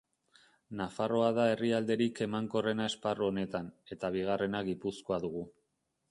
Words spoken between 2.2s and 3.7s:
emankorrena esparru honetan,